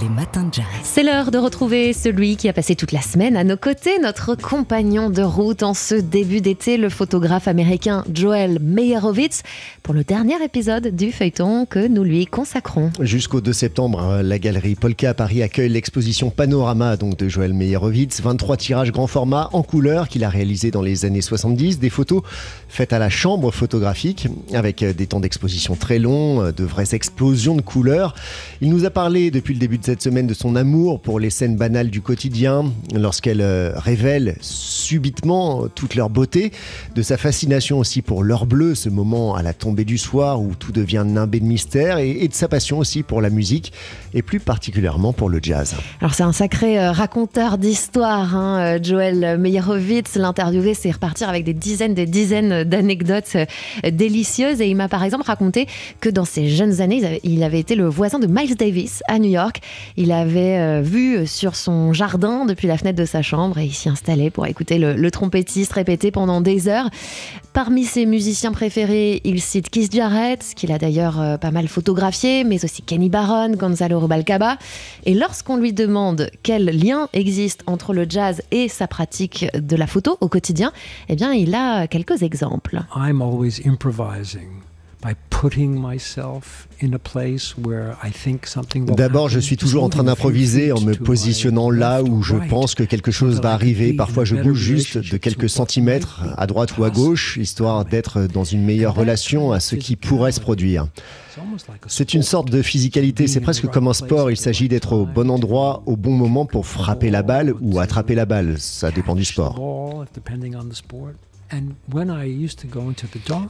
Les 0.00 0.08
matins 0.08 0.44
de 0.44 0.54
jazz. 0.54 0.64
C'est 0.84 1.02
l'heure 1.02 1.30
de 1.30 1.36
retrouver 1.36 1.92
celui 1.92 2.36
qui 2.36 2.48
a 2.48 2.54
passé 2.54 2.74
toute 2.76 2.92
la 2.92 3.02
semaine 3.02 3.36
à 3.36 3.44
nos 3.44 3.58
côtés, 3.58 3.98
notre 3.98 4.34
compagnon 4.34 5.10
de 5.10 5.20
route 5.20 5.62
en 5.62 5.74
ce 5.74 5.94
début 5.94 6.40
d'été, 6.40 6.78
le 6.78 6.88
photographe 6.88 7.46
américain 7.46 8.02
Joel 8.10 8.58
Meyerowitz, 8.62 9.42
pour 9.82 9.92
le 9.92 10.02
dernier 10.02 10.42
épisode 10.42 10.96
du 10.96 11.12
feuilleton 11.12 11.66
que 11.66 11.86
nous 11.86 12.04
lui 12.04 12.24
consacrons. 12.24 12.90
Jusqu'au 13.00 13.42
2 13.42 13.52
septembre, 13.52 14.00
hein, 14.00 14.22
la 14.22 14.38
galerie 14.38 14.76
Polka 14.76 15.10
à 15.10 15.14
Paris 15.14 15.42
accueille 15.42 15.68
l'exposition 15.68 16.30
Panorama 16.30 16.96
donc 16.96 17.18
de 17.18 17.28
Joel 17.28 17.52
Meyerowitz, 17.52 18.22
23 18.22 18.56
tirages 18.56 18.92
grand 18.92 19.06
format 19.06 19.50
en 19.52 19.62
couleur 19.62 20.08
qu'il 20.08 20.24
a 20.24 20.30
réalisé 20.30 20.70
dans 20.70 20.82
les 20.82 21.04
années 21.04 21.20
70, 21.20 21.80
des 21.80 21.90
photos 21.90 22.22
faites 22.66 22.94
à 22.94 22.98
la 22.98 23.10
chambre 23.10 23.50
photographique 23.50 24.28
avec 24.54 24.82
des 24.82 25.06
temps 25.06 25.20
d'exposition 25.20 25.76
très 25.76 25.98
longs, 25.98 26.50
de 26.50 26.64
vraies 26.64 26.94
explosions 26.94 27.56
de 27.56 27.60
couleurs. 27.60 28.14
Il 28.62 28.70
nous 28.70 28.86
a 28.86 28.90
parlé 28.90 29.30
depuis 29.30 29.52
le 29.52 29.60
début 29.60 29.81
cette 29.84 30.02
semaine 30.02 30.26
de 30.26 30.34
son 30.34 30.56
amour 30.56 31.00
pour 31.00 31.18
les 31.18 31.30
scènes 31.30 31.56
banales 31.56 31.90
du 31.90 32.00
quotidien, 32.00 32.72
lorsqu'elle 32.94 33.40
euh, 33.40 33.72
révèle 33.76 34.36
subitement 34.40 35.66
toute 35.74 35.94
leur 35.94 36.10
beauté, 36.10 36.52
de 36.94 37.02
sa 37.02 37.16
fascination 37.16 37.78
aussi 37.78 38.02
pour 38.02 38.22
l'heure 38.22 38.46
bleue, 38.46 38.74
ce 38.74 38.88
moment 38.88 39.34
à 39.34 39.42
la 39.42 39.52
tombée 39.52 39.84
du 39.84 39.98
soir 39.98 40.40
où 40.40 40.54
tout 40.54 40.72
devient 40.72 41.04
nimbé 41.06 41.40
de 41.40 41.44
mystère, 41.44 41.98
et, 41.98 42.28
de 42.28 42.34
sa 42.34 42.48
passion 42.48 42.78
aussi 42.78 43.02
pour 43.02 43.20
la 43.20 43.30
musique, 43.30 43.72
et 44.14 44.22
plus 44.22 44.40
particulièrement 44.40 45.12
pour 45.12 45.28
le 45.28 45.40
jazz. 45.42 45.74
Alors 46.00 46.14
c'est 46.14 46.22
un 46.22 46.32
sacré 46.32 46.78
euh, 46.78 46.92
raconteur 46.92 47.58
d'histoire, 47.58 48.36
hein, 48.36 48.60
euh, 48.60 48.78
Joël 48.82 49.38
Meyerowitz. 49.38 50.16
L'interviewer, 50.16 50.74
c'est 50.74 50.90
repartir 50.90 51.28
avec 51.28 51.44
des 51.44 51.54
dizaines 51.54 51.94
des 51.94 52.06
dizaines 52.06 52.64
d'anecdotes 52.64 53.36
délicieuses, 53.90 54.60
et 54.60 54.68
il 54.68 54.76
m'a 54.76 54.88
par 54.88 55.02
exemple 55.02 55.24
raconté 55.24 55.66
que 56.00 56.08
dans 56.08 56.24
ses 56.24 56.48
jeunes 56.48 56.80
années, 56.80 57.20
il 57.24 57.42
avait 57.42 57.60
été 57.60 57.74
le 57.74 57.88
voisin 57.88 58.18
de 58.18 58.26
Miles 58.26 58.56
Davis 58.56 59.02
à 59.08 59.18
New 59.18 59.30
York, 59.30 59.60
il 59.96 60.12
avait 60.12 60.58
euh, 60.58 60.82
vu 60.82 61.26
sur 61.26 61.56
son 61.56 61.92
jardin 61.92 62.44
depuis 62.44 62.68
la 62.68 62.78
fenêtre 62.78 62.98
de 62.98 63.04
sa 63.04 63.22
chambre 63.22 63.58
et 63.58 63.64
il 63.64 63.72
s'y 63.72 63.88
installait 63.88 64.30
pour 64.30 64.46
écouter 64.46 64.78
le, 64.78 65.10
trompettiste 65.10 65.72
répéter 65.72 66.10
pendant 66.10 66.40
des 66.40 66.68
heures. 66.68 66.88
Parmi 67.52 67.84
ses 67.84 68.06
musiciens 68.06 68.52
préférés, 68.52 69.20
il 69.24 69.42
cite 69.42 69.68
Keith 69.68 69.92
Jarrett, 69.92 70.42
qu'il 70.56 70.72
a 70.72 70.78
d'ailleurs 70.78 71.20
euh, 71.20 71.36
pas 71.36 71.50
mal 71.50 71.68
photographié, 71.68 72.44
mais 72.44 72.64
aussi 72.64 72.80
Kenny 72.82 73.10
Barron, 73.10 73.50
Gonzalo 73.50 74.00
Rubalcaba. 74.00 74.56
Et 75.04 75.14
lorsqu'on 75.14 75.58
lui 75.58 75.72
demande 75.72 76.30
quel 76.42 76.64
lien 76.64 77.08
existe 77.12 77.62
entre 77.66 77.92
le 77.92 78.06
jazz 78.08 78.40
et 78.50 78.68
sa 78.68 78.86
pratique 78.86 79.46
de 79.54 79.76
la 79.76 79.86
photo 79.86 80.16
au 80.20 80.28
quotidien, 80.28 80.72
eh 81.08 81.16
bien, 81.16 81.32
il 81.32 81.54
a 81.54 81.86
quelques 81.86 82.22
exemples. 82.22 82.80
I'm 82.96 83.20
always 83.20 83.60
improvising. 83.66 84.62
D'abord, 88.94 89.28
je 89.28 89.40
suis 89.40 89.56
toujours 89.56 89.82
en 89.82 89.88
train 89.88 90.04
d'improviser 90.04 90.70
en 90.72 90.80
me 90.80 90.94
positionnant 90.94 91.70
là 91.70 92.02
où 92.02 92.22
je 92.22 92.36
pense 92.48 92.74
que 92.74 92.84
quelque 92.84 93.10
chose 93.10 93.40
va 93.40 93.52
arriver. 93.52 93.92
Parfois, 93.92 94.24
je 94.24 94.36
bouge 94.36 94.58
juste 94.58 94.98
de 94.98 95.16
quelques 95.16 95.48
centimètres 95.48 96.22
à 96.36 96.46
droite 96.46 96.78
ou 96.78 96.84
à 96.84 96.90
gauche, 96.90 97.36
histoire 97.36 97.84
d'être 97.84 98.28
dans 98.28 98.44
une 98.44 98.64
meilleure 98.64 98.94
relation 98.94 99.52
à 99.52 99.60
ce 99.60 99.74
qui 99.74 99.96
pourrait 99.96 100.32
se 100.32 100.40
produire. 100.40 100.86
C'est 101.86 102.14
une 102.14 102.22
sorte 102.22 102.50
de 102.50 102.62
physicalité, 102.62 103.26
c'est 103.26 103.40
presque 103.40 103.66
comme 103.66 103.88
un 103.88 103.94
sport, 103.94 104.30
il 104.30 104.36
s'agit 104.36 104.68
d'être 104.68 104.92
au 104.92 105.06
bon 105.06 105.30
endroit, 105.30 105.82
au 105.86 105.96
bon 105.96 106.12
moment 106.12 106.46
pour 106.46 106.66
frapper 106.66 107.10
la 107.10 107.22
balle 107.22 107.54
ou 107.60 107.80
attraper 107.80 108.14
la 108.14 108.26
balle, 108.26 108.58
ça 108.58 108.90
dépend 108.90 109.14
du 109.14 109.24
sport. 109.24 109.58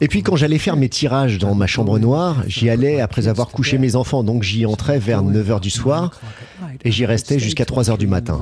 Et 0.01 0.09
puis 0.09 0.23
quand 0.23 0.37
j'allais 0.37 0.59
faire 0.59 0.77
mes 0.77 0.89
tirages 0.89 1.39
dans 1.39 1.55
ma 1.55 1.67
chambre 1.67 1.99
noire, 1.99 2.43
j'y 2.47 2.69
allais 2.71 3.01
après 3.01 3.29
avoir 3.29 3.49
couché 3.49 3.79
mes 3.79 3.97
enfants, 3.97 4.25
donc 4.25 4.43
j'y 4.43 4.67
entrais 4.67 4.99
vers 4.99 5.23
9h 5.23 5.61
du 5.61 5.71
soir 5.71 6.21
et 6.85 6.91
j'y 6.91 7.07
restais 7.07 7.39
jusqu'à 7.39 7.65
3h 7.65 7.99
du 7.99 8.07
matin. 8.07 8.41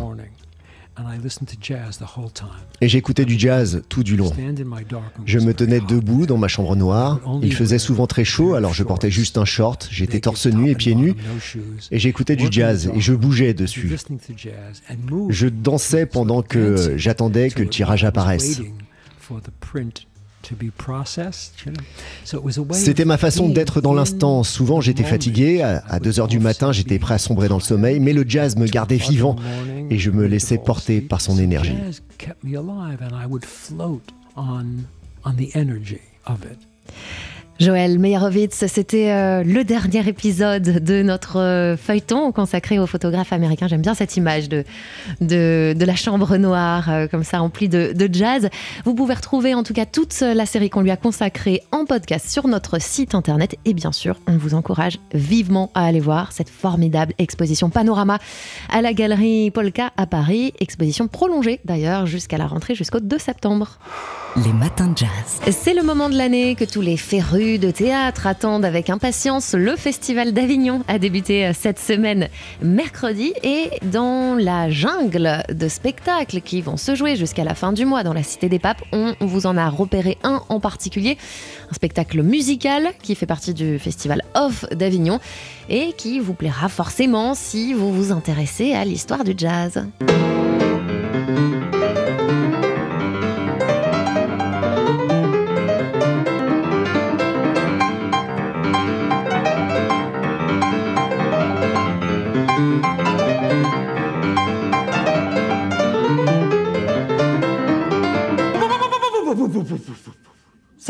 Et 2.80 2.88
j'écoutais 2.88 3.24
du 3.24 3.38
jazz 3.38 3.82
tout 3.88 4.02
du 4.02 4.16
long. 4.16 4.30
Je 5.24 5.38
me 5.38 5.54
tenais 5.54 5.80
debout 5.80 6.26
dans 6.26 6.36
ma 6.36 6.48
chambre 6.48 6.76
noire. 6.76 7.20
Il 7.42 7.54
faisait 7.54 7.78
souvent 7.78 8.06
très 8.06 8.24
chaud, 8.24 8.54
alors 8.54 8.74
je 8.74 8.82
portais 8.82 9.10
juste 9.10 9.38
un 9.38 9.44
short. 9.44 9.88
J'étais 9.90 10.20
torse 10.20 10.46
nu 10.46 10.70
et 10.70 10.74
pieds 10.74 10.94
nus. 10.94 11.14
Et 11.90 11.98
j'écoutais 11.98 12.36
du 12.36 12.48
jazz 12.50 12.90
et 12.94 13.00
je 13.00 13.14
bougeais 13.14 13.54
dessus. 13.54 13.96
Je 15.30 15.46
dansais 15.48 16.06
pendant 16.06 16.42
que 16.42 16.96
j'attendais 16.98 17.50
que 17.50 17.62
le 17.62 17.68
tirage 17.68 18.04
apparaisse. 18.04 18.60
C'était 22.74 23.04
ma 23.04 23.18
façon 23.18 23.48
d'être 23.48 23.80
dans 23.80 23.92
l'instant. 23.92 24.42
Souvent 24.42 24.80
j'étais 24.80 25.04
fatigué, 25.04 25.62
à 25.62 26.00
2 26.00 26.20
heures 26.20 26.28
du 26.28 26.38
matin 26.38 26.72
j'étais 26.72 26.98
prêt 26.98 27.14
à 27.14 27.18
sombrer 27.18 27.48
dans 27.48 27.58
le 27.58 27.62
sommeil, 27.62 28.00
mais 28.00 28.12
le 28.12 28.24
jazz 28.26 28.56
me 28.56 28.66
gardait 28.66 28.96
vivant 28.96 29.36
et 29.90 29.98
je 29.98 30.10
me 30.10 30.26
laissais 30.26 30.58
porter 30.58 31.00
par 31.00 31.20
son 31.20 31.38
énergie. 31.38 31.74
Joël 37.60 37.98
Meyerowitz, 37.98 38.64
c'était 38.68 39.10
euh, 39.10 39.44
le 39.44 39.64
dernier 39.64 40.08
épisode 40.08 40.62
de 40.62 41.02
notre 41.02 41.38
euh, 41.38 41.76
feuilleton 41.76 42.32
consacré 42.32 42.78
aux 42.78 42.86
photographes 42.86 43.34
américains. 43.34 43.68
J'aime 43.68 43.82
bien 43.82 43.92
cette 43.92 44.16
image 44.16 44.48
de, 44.48 44.64
de, 45.20 45.84
la 45.84 45.94
chambre 45.94 46.38
noire, 46.38 46.88
euh, 46.88 47.06
comme 47.06 47.22
ça, 47.22 47.40
remplie 47.40 47.68
de, 47.68 47.92
de, 47.92 48.08
jazz. 48.10 48.48
Vous 48.86 48.94
pouvez 48.94 49.12
retrouver 49.12 49.52
en 49.52 49.62
tout 49.62 49.74
cas 49.74 49.84
toute 49.84 50.18
la 50.20 50.46
série 50.46 50.70
qu'on 50.70 50.80
lui 50.80 50.90
a 50.90 50.96
consacrée 50.96 51.62
en 51.70 51.84
podcast 51.84 52.30
sur 52.30 52.48
notre 52.48 52.80
site 52.80 53.14
internet. 53.14 53.56
Et 53.66 53.74
bien 53.74 53.92
sûr, 53.92 54.16
on 54.26 54.38
vous 54.38 54.54
encourage 54.54 54.98
vivement 55.12 55.70
à 55.74 55.84
aller 55.84 56.00
voir 56.00 56.32
cette 56.32 56.48
formidable 56.48 57.12
exposition 57.18 57.68
Panorama 57.68 58.20
à 58.70 58.80
la 58.80 58.94
galerie 58.94 59.50
Polka 59.50 59.92
à 59.98 60.06
Paris. 60.06 60.54
Exposition 60.60 61.08
prolongée 61.08 61.60
d'ailleurs 61.66 62.06
jusqu'à 62.06 62.38
la 62.38 62.46
rentrée, 62.46 62.74
jusqu'au 62.74 63.00
2 63.00 63.18
septembre. 63.18 63.78
Les 64.36 64.52
matins 64.52 64.86
de 64.86 64.96
jazz. 64.96 65.40
C'est 65.50 65.74
le 65.74 65.82
moment 65.82 66.08
de 66.08 66.16
l'année 66.16 66.54
que 66.54 66.64
tous 66.64 66.80
les 66.80 66.96
férus 66.96 67.58
de 67.58 67.72
théâtre 67.72 68.28
attendent 68.28 68.64
avec 68.64 68.88
impatience. 68.88 69.54
Le 69.54 69.74
Festival 69.74 70.32
d'Avignon 70.32 70.84
a 70.86 71.00
débuté 71.00 71.46
euh, 71.46 71.52
cette 71.52 71.80
semaine 71.80 72.28
mercredi 72.62 73.32
et 73.42 73.70
dans 73.82 74.36
la 74.38 74.70
jungle 74.70 75.42
de 75.48 75.68
spectacles 75.68 76.42
qui 76.42 76.60
vont 76.60 76.76
se 76.76 76.94
jouer 76.94 77.16
jusqu'à 77.16 77.42
la 77.42 77.56
fin 77.56 77.72
du 77.72 77.84
mois 77.84 78.04
dans 78.04 78.12
la 78.12 78.22
Cité 78.22 78.48
des 78.48 78.60
Papes, 78.60 78.82
on 78.92 79.16
vous 79.20 79.46
en 79.46 79.56
a 79.56 79.68
repéré 79.68 80.16
un 80.22 80.42
en 80.48 80.60
particulier, 80.60 81.18
un 81.68 81.74
spectacle 81.74 82.22
musical 82.22 82.90
qui 83.02 83.16
fait 83.16 83.26
partie 83.26 83.52
du 83.52 83.80
Festival 83.80 84.22
Off 84.36 84.64
d'Avignon 84.70 85.18
et 85.68 85.92
qui 85.96 86.20
vous 86.20 86.34
plaira 86.34 86.68
forcément 86.68 87.34
si 87.34 87.74
vous 87.74 87.92
vous 87.92 88.12
intéressez 88.12 88.74
à 88.74 88.84
l'histoire 88.84 89.24
du 89.24 89.34
jazz. 89.36 89.84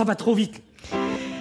Ça 0.01 0.05
va 0.05 0.15
trop 0.15 0.35
vite. 0.35 0.63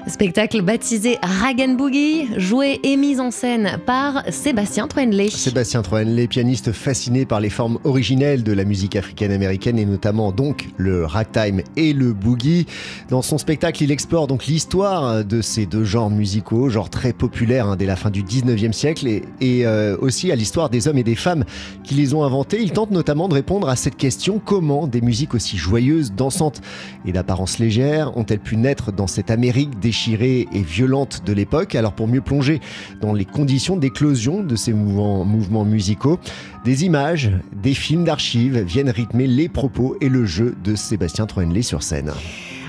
Spectacle 0.09 0.63
baptisé 0.63 1.17
Rag 1.21 1.63
Boogie, 1.77 2.27
joué 2.35 2.79
et 2.83 2.97
mis 2.97 3.19
en 3.19 3.29
scène 3.29 3.79
par 3.85 4.23
Sébastien 4.29 4.87
Troenley. 4.87 5.29
Sébastien 5.29 5.83
Troenley, 5.83 6.27
pianiste 6.27 6.71
fasciné 6.71 7.25
par 7.25 7.39
les 7.39 7.49
formes 7.51 7.79
originelles 7.83 8.43
de 8.43 8.51
la 8.51 8.65
musique 8.65 8.95
africaine-américaine 8.95 9.77
et 9.77 9.85
notamment 9.85 10.31
donc 10.31 10.69
le 10.77 11.05
ragtime 11.05 11.61
et 11.75 11.93
le 11.93 12.13
boogie. 12.13 12.65
Dans 13.09 13.21
son 13.21 13.37
spectacle, 13.37 13.83
il 13.83 13.91
explore 13.91 14.25
donc 14.25 14.47
l'histoire 14.47 15.23
de 15.23 15.41
ces 15.41 15.67
deux 15.67 15.83
genres 15.83 16.09
musicaux, 16.09 16.69
genre 16.69 16.89
très 16.89 17.13
populaires 17.13 17.67
hein, 17.67 17.75
dès 17.75 17.85
la 17.85 17.95
fin 17.95 18.09
du 18.09 18.23
19e 18.23 18.71
siècle 18.71 19.07
et, 19.07 19.65
euh, 19.65 19.95
aussi 19.99 20.31
à 20.31 20.35
l'histoire 20.35 20.69
des 20.69 20.87
hommes 20.87 20.97
et 20.97 21.03
des 21.03 21.15
femmes 21.15 21.43
qui 21.83 21.93
les 21.93 22.15
ont 22.15 22.23
inventés. 22.23 22.59
Il 22.61 22.71
tente 22.71 22.91
notamment 22.91 23.27
de 23.27 23.35
répondre 23.35 23.69
à 23.69 23.75
cette 23.75 23.97
question 23.97 24.41
comment 24.43 24.87
des 24.87 25.01
musiques 25.01 25.35
aussi 25.35 25.57
joyeuses, 25.57 26.13
dansantes 26.13 26.61
et 27.05 27.11
d'apparence 27.11 27.59
légère 27.59 28.17
ont-elles 28.17 28.39
pu 28.39 28.57
naître 28.57 28.91
dans 28.91 29.07
cette 29.07 29.29
Amérique 29.29 29.79
des 29.79 29.91
et 30.07 30.61
violente 30.61 31.23
de 31.25 31.33
l'époque. 31.33 31.75
Alors 31.75 31.93
pour 31.93 32.07
mieux 32.07 32.21
plonger 32.21 32.61
dans 33.01 33.13
les 33.13 33.25
conditions 33.25 33.75
d'éclosion 33.75 34.43
de 34.43 34.55
ces 34.55 34.73
mouvements, 34.73 35.65
musicaux, 35.65 36.19
des 36.63 36.85
images, 36.85 37.31
des 37.53 37.73
films 37.73 38.05
d'archives 38.05 38.59
viennent 38.59 38.89
rythmer 38.89 39.27
les 39.27 39.49
propos 39.49 39.97
et 40.01 40.09
le 40.09 40.25
jeu 40.25 40.55
de 40.63 40.75
Sébastien 40.75 41.25
Troenley 41.25 41.61
sur 41.61 41.83
scène. 41.83 42.13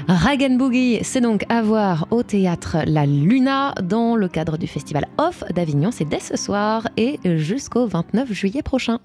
Rag 0.08 0.56
Boogie, 0.56 0.98
c'est 1.02 1.20
donc 1.20 1.44
à 1.48 1.62
voir 1.62 2.08
au 2.10 2.22
théâtre 2.22 2.78
La 2.86 3.06
Luna 3.06 3.74
dans 3.82 4.16
le 4.16 4.28
cadre 4.28 4.56
du 4.58 4.66
festival 4.66 5.06
Off 5.18 5.44
d'Avignon. 5.54 5.90
C'est 5.92 6.08
dès 6.08 6.20
ce 6.20 6.36
soir 6.36 6.88
et 6.96 7.20
jusqu'au 7.36 7.86
29 7.86 8.32
juillet 8.32 8.62
prochain. 8.62 8.98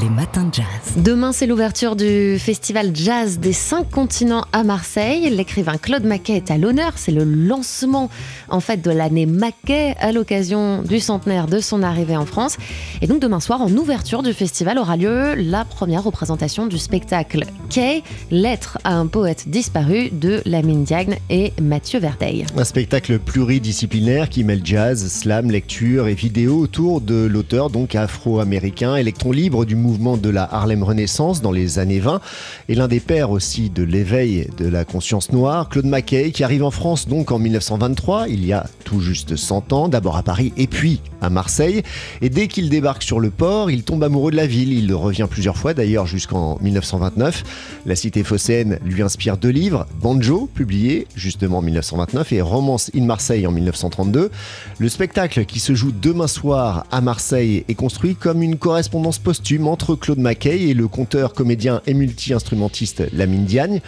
Les 0.00 0.08
matins 0.08 0.44
de 0.44 0.54
jazz. 0.54 0.64
Demain, 0.96 1.32
c'est 1.32 1.46
l'ouverture 1.46 1.96
du 1.96 2.38
festival 2.38 2.92
jazz 2.94 3.38
des 3.38 3.52
cinq 3.52 3.90
continents 3.90 4.46
à 4.50 4.64
Marseille. 4.64 5.28
L'écrivain 5.28 5.76
Claude 5.76 6.04
Maquet 6.04 6.36
est 6.36 6.50
à 6.50 6.56
l'honneur. 6.56 6.94
C'est 6.96 7.12
le 7.12 7.24
lancement, 7.24 8.08
en 8.48 8.60
fait, 8.60 8.78
de 8.78 8.90
l'année 8.90 9.26
Maquet 9.26 9.94
à 10.00 10.12
l'occasion 10.12 10.80
du 10.80 10.98
centenaire 10.98 11.46
de 11.46 11.60
son 11.60 11.82
arrivée 11.82 12.16
en 12.16 12.24
France. 12.24 12.56
Et 13.02 13.06
donc, 13.06 13.20
demain 13.20 13.38
soir, 13.38 13.60
en 13.60 13.70
ouverture 13.70 14.22
du 14.22 14.32
festival, 14.32 14.78
aura 14.78 14.96
lieu 14.96 15.34
la 15.34 15.66
première 15.66 16.04
représentation 16.04 16.66
du 16.66 16.78
spectacle 16.78 17.44
Kay, 17.68 18.02
Lettre 18.30 18.78
à 18.84 18.94
un 18.94 19.06
poète 19.06 19.50
disparu 19.50 20.08
de 20.10 20.40
Lamine 20.46 20.84
Diagne 20.84 21.18
et 21.28 21.52
Mathieu 21.60 22.00
Verdeil. 22.00 22.46
Un 22.56 22.64
spectacle 22.64 23.18
pluridisciplinaire 23.18 24.30
qui 24.30 24.42
mêle 24.42 24.62
jazz, 24.64 25.06
slam, 25.06 25.50
lecture 25.50 26.08
et 26.08 26.14
vidéo 26.14 26.60
autour 26.60 27.02
de 27.02 27.26
l'auteur, 27.26 27.68
donc 27.68 27.94
afro-américain, 27.94 28.96
électron 28.96 29.32
libre 29.32 29.66
du 29.66 29.81
mouvement 29.82 30.16
de 30.16 30.30
la 30.30 30.48
Harlem 30.50 30.82
Renaissance 30.82 31.42
dans 31.42 31.52
les 31.52 31.78
années 31.78 32.00
20 32.00 32.20
et 32.68 32.74
l'un 32.74 32.88
des 32.88 33.00
pères 33.00 33.30
aussi 33.30 33.68
de 33.68 33.82
l'éveil 33.82 34.48
de 34.56 34.66
la 34.66 34.84
conscience 34.84 35.32
noire, 35.32 35.68
Claude 35.68 35.84
Mackay, 35.84 36.30
qui 36.30 36.44
arrive 36.44 36.64
en 36.64 36.70
France 36.70 37.08
donc 37.08 37.30
en 37.30 37.38
1923, 37.38 38.28
il 38.28 38.44
y 38.46 38.52
a 38.52 38.66
tout 38.84 39.00
juste 39.00 39.36
100 39.36 39.72
ans, 39.72 39.88
d'abord 39.88 40.16
à 40.16 40.22
Paris 40.22 40.52
et 40.56 40.66
puis 40.66 41.00
à 41.20 41.30
Marseille. 41.30 41.82
Et 42.20 42.30
dès 42.30 42.48
qu'il 42.48 42.68
débarque 42.68 43.02
sur 43.02 43.20
le 43.20 43.30
port, 43.30 43.70
il 43.70 43.82
tombe 43.82 44.02
amoureux 44.02 44.30
de 44.30 44.36
la 44.36 44.46
ville. 44.46 44.72
Il 44.72 44.92
revient 44.94 45.26
plusieurs 45.28 45.56
fois 45.56 45.74
d'ailleurs 45.74 46.06
jusqu'en 46.06 46.58
1929. 46.60 47.44
La 47.86 47.96
cité 47.96 48.24
phocéenne 48.24 48.78
lui 48.84 49.02
inspire 49.02 49.36
deux 49.36 49.50
livres, 49.50 49.86
Banjo, 50.00 50.48
publié 50.52 51.06
justement 51.14 51.58
en 51.58 51.62
1929, 51.62 52.32
et 52.32 52.40
Romance 52.40 52.90
in 52.94 53.04
Marseille 53.04 53.46
en 53.46 53.52
1932. 53.52 54.30
Le 54.78 54.88
spectacle 54.88 55.44
qui 55.44 55.60
se 55.60 55.74
joue 55.74 55.92
demain 55.92 56.26
soir 56.26 56.86
à 56.90 57.00
Marseille 57.00 57.64
est 57.68 57.74
construit 57.74 58.14
comme 58.14 58.42
une 58.42 58.56
correspondance 58.56 59.18
posthume 59.18 59.68
entre 59.72 59.94
Claude 59.94 60.18
Mackay 60.18 60.68
et 60.68 60.74
le 60.74 60.86
conteur, 60.86 61.32
comédien 61.32 61.80
et 61.86 61.94
multi-instrumentiste 61.94 63.04
Lamine 63.14 63.46
Diagne 63.46 63.80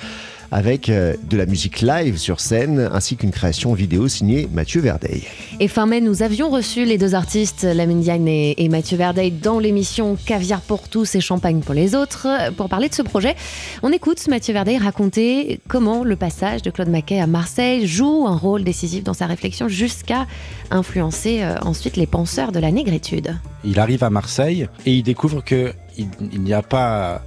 avec 0.54 0.88
euh, 0.88 1.14
de 1.28 1.36
la 1.36 1.46
musique 1.46 1.80
live 1.80 2.16
sur 2.16 2.38
scène 2.38 2.88
ainsi 2.92 3.16
qu'une 3.16 3.32
création 3.32 3.74
vidéo 3.74 4.06
signée 4.06 4.48
Mathieu 4.52 4.80
Verdeil. 4.80 5.24
Et 5.58 5.66
fin 5.66 5.84
mai, 5.84 6.00
nous 6.00 6.22
avions 6.22 6.48
reçu 6.48 6.84
les 6.84 6.96
deux 6.96 7.16
artistes, 7.16 7.64
Lamine 7.64 8.00
Diagne 8.00 8.28
et, 8.28 8.68
Mathieu 8.68 8.96
Verdeil, 8.96 9.32
dans 9.32 9.58
l'émission 9.58 10.16
Caviar 10.24 10.60
pour 10.60 10.88
tous 10.88 11.16
et 11.16 11.20
Champagne 11.20 11.58
pour 11.58 11.74
les 11.74 11.96
autres. 11.96 12.28
Pour 12.56 12.68
parler 12.68 12.88
de 12.88 12.94
ce 12.94 13.02
projet, 13.02 13.34
on 13.82 13.90
écoute 13.90 14.28
Mathieu 14.28 14.54
Verdeil 14.54 14.78
raconter 14.78 15.58
comment 15.66 16.04
le 16.04 16.14
passage 16.14 16.62
de 16.62 16.70
Claude 16.70 16.88
Maquet 16.88 17.18
à 17.18 17.26
Marseille 17.26 17.88
joue 17.88 18.24
un 18.28 18.36
rôle 18.36 18.62
décisif 18.62 19.02
dans 19.02 19.12
sa 19.12 19.26
réflexion 19.26 19.66
jusqu'à 19.66 20.28
influencer 20.70 21.42
euh, 21.42 21.56
ensuite 21.62 21.96
les 21.96 22.06
penseurs 22.06 22.52
de 22.52 22.60
la 22.60 22.70
négritude. 22.70 23.36
Il 23.64 23.80
arrive 23.80 24.04
à 24.04 24.10
Marseille 24.10 24.68
et 24.86 24.94
il 24.94 25.02
découvre 25.02 25.42
que 25.42 25.72
il 25.96 26.40
n'y 26.40 26.52
a 26.52 26.62
pas 26.62 27.22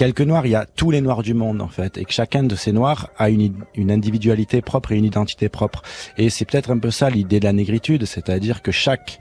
quelques 0.00 0.22
noirs, 0.22 0.46
il 0.46 0.52
y 0.52 0.54
a 0.54 0.64
tous 0.64 0.90
les 0.90 1.02
noirs 1.02 1.22
du 1.22 1.34
monde 1.34 1.60
en 1.60 1.68
fait, 1.68 1.98
et 1.98 2.06
que 2.06 2.12
chacun 2.14 2.42
de 2.42 2.56
ces 2.56 2.72
noirs 2.72 3.10
a 3.18 3.28
une, 3.28 3.52
une 3.74 3.90
individualité 3.90 4.62
propre 4.62 4.92
et 4.92 4.96
une 4.96 5.04
identité 5.04 5.50
propre. 5.50 5.82
Et 6.16 6.30
c'est 6.30 6.46
peut-être 6.46 6.70
un 6.70 6.78
peu 6.78 6.90
ça 6.90 7.10
l'idée 7.10 7.38
de 7.38 7.44
la 7.44 7.52
négritude, 7.52 8.06
c'est-à-dire 8.06 8.62
que 8.62 8.72
chaque 8.72 9.18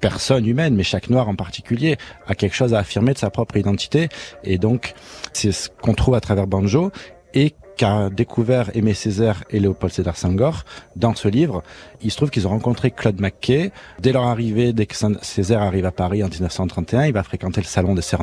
personne 0.00 0.46
humaine, 0.46 0.74
mais 0.74 0.84
chaque 0.84 1.10
noir 1.10 1.28
en 1.28 1.34
particulier, 1.34 1.98
a 2.26 2.34
quelque 2.34 2.54
chose 2.54 2.72
à 2.72 2.78
affirmer 2.78 3.12
de 3.12 3.18
sa 3.18 3.28
propre 3.28 3.58
identité. 3.58 4.08
Et 4.42 4.56
donc, 4.56 4.94
c'est 5.34 5.52
ce 5.52 5.68
qu'on 5.68 5.92
trouve 5.92 6.14
à 6.14 6.20
travers 6.20 6.46
Banjo 6.46 6.92
et 7.34 7.52
qu'a 7.76 8.10
découvert 8.10 8.70
Aimé 8.74 8.94
Césaire 8.94 9.44
et 9.50 9.60
Léopold 9.60 9.92
Sédar 9.92 10.16
Senghor 10.16 10.64
dans 10.96 11.14
ce 11.14 11.28
livre. 11.28 11.62
Il 12.02 12.10
se 12.10 12.16
trouve 12.16 12.30
qu'ils 12.30 12.46
ont 12.46 12.50
rencontré 12.50 12.90
Claude 12.90 13.20
McKay. 13.20 13.72
Dès 14.00 14.12
leur 14.12 14.24
arrivée, 14.24 14.72
dès 14.72 14.86
que 14.86 14.94
Césaire 15.22 15.62
arrive 15.62 15.86
à 15.86 15.92
Paris 15.92 16.22
en 16.22 16.28
1931, 16.28 17.06
il 17.06 17.12
va 17.12 17.22
fréquenter 17.22 17.60
le 17.60 17.66
salon 17.66 17.94
des 17.94 18.02
Sœurs. 18.02 18.22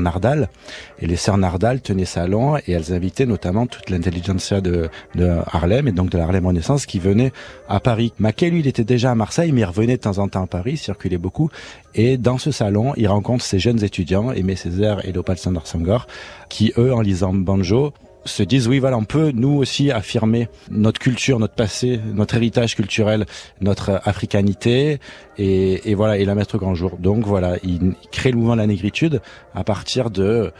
Et 0.99 1.07
les 1.07 1.15
Sœurs 1.15 1.37
tenaient 1.83 2.05
salon 2.05 2.57
et 2.57 2.71
elles 2.71 2.93
invitaient 2.93 3.25
notamment 3.25 3.67
toute 3.67 3.89
l'intelligentsia 3.89 4.61
de, 4.61 4.89
de, 5.15 5.37
Harlem 5.51 5.87
et 5.87 5.91
donc 5.91 6.09
de 6.09 6.17
la 6.17 6.25
Harlem 6.25 6.45
Renaissance 6.47 6.85
qui 6.85 6.99
venait 6.99 7.31
à 7.67 7.79
Paris. 7.79 8.13
McKay, 8.19 8.49
lui, 8.49 8.59
il 8.59 8.67
était 8.67 8.83
déjà 8.83 9.11
à 9.11 9.15
Marseille, 9.15 9.51
mais 9.51 9.61
il 9.61 9.65
revenait 9.65 9.97
de 9.97 10.01
temps 10.01 10.17
en 10.17 10.27
temps 10.27 10.43
à 10.43 10.47
Paris, 10.47 10.77
circulait 10.77 11.17
beaucoup. 11.17 11.49
Et 11.95 12.17
dans 12.17 12.37
ce 12.37 12.51
salon, 12.51 12.93
il 12.97 13.07
rencontre 13.07 13.43
ces 13.43 13.59
jeunes 13.59 13.83
étudiants, 13.83 14.31
Aimé 14.31 14.55
Césaire 14.55 15.05
et 15.05 15.11
Léopold 15.11 15.39
Sédar 15.39 15.67
Senghor, 15.67 16.07
qui, 16.49 16.73
eux, 16.77 16.93
en 16.93 17.01
lisant 17.01 17.33
Banjo, 17.33 17.93
se 18.25 18.43
disent 18.43 18.67
oui 18.67 18.79
voilà 18.79 18.97
on 18.97 19.05
peut 19.05 19.31
nous 19.33 19.57
aussi 19.57 19.91
affirmer 19.91 20.49
notre 20.69 20.99
culture, 20.99 21.39
notre 21.39 21.55
passé, 21.55 21.99
notre 22.13 22.35
héritage 22.35 22.75
culturel, 22.75 23.25
notre 23.61 24.01
africanité 24.03 24.99
et, 25.37 25.95
voilà 25.95 26.17
et 26.17 26.25
la 26.25 26.35
mettre 26.35 26.55
au 26.55 26.57
grand 26.57 26.75
jour. 26.75 26.97
Donc 26.97 27.25
voilà, 27.25 27.57
il 27.63 27.93
crée 28.11 28.31
le 28.31 28.37
mouvement 28.37 28.55
de 28.55 28.61
la 28.61 28.67
négritude 28.67 29.21
à 29.55 29.63
partir 29.63 30.09
de 30.09 30.51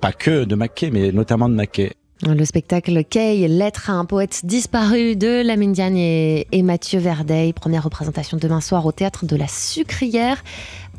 pas 0.00 0.12
que 0.12 0.44
de 0.44 0.54
Mackay 0.54 0.90
mais 0.90 1.12
notamment 1.12 1.48
de 1.48 1.54
Mackay. 1.54 1.92
Le 2.24 2.44
spectacle 2.44 3.02
Kay, 3.02 3.48
Lettre 3.48 3.90
à 3.90 3.94
un 3.94 4.04
poète 4.04 4.42
disparu 4.44 5.16
de 5.16 5.44
Lamine 5.44 5.72
Diagne 5.72 5.98
et 5.98 6.62
Mathieu 6.62 7.00
Verdeil. 7.00 7.52
Première 7.52 7.82
représentation 7.82 8.36
demain 8.36 8.60
soir 8.60 8.86
au 8.86 8.92
théâtre 8.92 9.26
de 9.26 9.34
la 9.34 9.48
Sucrière 9.48 10.44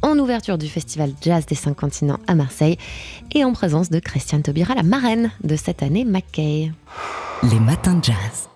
en 0.04 0.20
ouverture 0.20 0.58
du 0.58 0.68
festival 0.68 1.12
Jazz 1.22 1.46
des 1.48 1.56
Cinq 1.56 1.76
Continents 1.76 2.20
à 2.28 2.36
Marseille 2.36 2.78
et 3.34 3.44
en 3.44 3.54
présence 3.54 3.90
de 3.90 4.00
Christiane 4.00 4.44
Taubira, 4.44 4.76
la 4.76 4.84
marraine 4.84 5.32
de 5.44 5.56
cette 5.56 5.82
année 5.82 6.06
Mackay. 6.06 6.72
Les 7.44 7.60
matins 7.60 7.96
de 7.96 8.04
jazz. 8.04 8.50